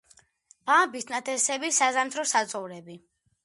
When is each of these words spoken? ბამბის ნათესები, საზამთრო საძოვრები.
ბამბის 0.69 1.05
ნათესები, 1.11 1.71
საზამთრო 1.83 2.29
საძოვრები. 2.35 3.01